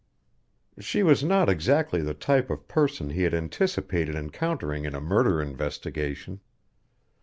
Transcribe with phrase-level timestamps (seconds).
[0.79, 5.39] She was not exactly the type of person he had anticipated encountering in a murder
[5.39, 6.39] investigation.